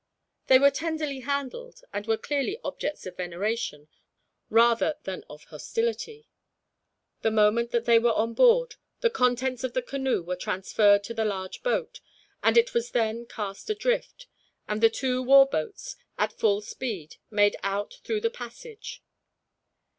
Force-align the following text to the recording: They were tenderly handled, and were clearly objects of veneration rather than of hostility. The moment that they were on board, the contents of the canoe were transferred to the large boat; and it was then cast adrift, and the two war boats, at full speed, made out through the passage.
They 0.47 0.57
were 0.57 0.71
tenderly 0.71 1.19
handled, 1.19 1.81
and 1.93 2.07
were 2.07 2.17
clearly 2.17 2.57
objects 2.63 3.05
of 3.05 3.17
veneration 3.17 3.87
rather 4.49 4.95
than 5.03 5.23
of 5.29 5.43
hostility. 5.43 6.25
The 7.21 7.29
moment 7.29 7.69
that 7.69 7.85
they 7.85 7.99
were 7.99 8.11
on 8.13 8.33
board, 8.33 8.77
the 9.01 9.11
contents 9.11 9.63
of 9.63 9.73
the 9.73 9.81
canoe 9.83 10.23
were 10.23 10.35
transferred 10.35 11.03
to 11.03 11.13
the 11.13 11.23
large 11.23 11.61
boat; 11.61 11.99
and 12.41 12.57
it 12.57 12.73
was 12.73 12.89
then 12.89 13.27
cast 13.27 13.69
adrift, 13.69 14.25
and 14.67 14.81
the 14.81 14.89
two 14.89 15.21
war 15.21 15.45
boats, 15.45 15.97
at 16.17 16.33
full 16.33 16.61
speed, 16.61 17.17
made 17.29 17.55
out 17.61 17.99
through 18.03 18.21
the 18.21 18.31
passage. 18.31 19.03